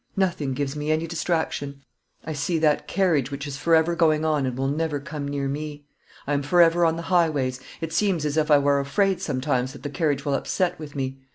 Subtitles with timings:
[0.17, 1.83] Nothing gives me any distraction.
[2.25, 5.85] I see that carriage, which is forever going on and will never come near me.
[6.25, 9.83] I am forever on the highways; it seems as if I were afraid sometimes that
[9.83, 11.19] the carriage will upset with me.